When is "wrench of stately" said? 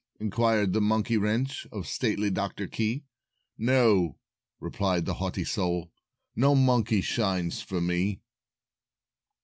1.15-2.31